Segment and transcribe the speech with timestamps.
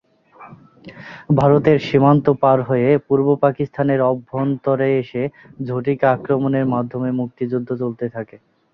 [1.37, 5.23] ভারতের সীমান্ত পার হয়ে পূর্ব পাকিস্তানের অভ্যন্তরে এসে
[5.67, 8.37] ঝটিকা আক্রমণের মাধ্যমে মুক্তিযুদ্ধ চলতে থাকে।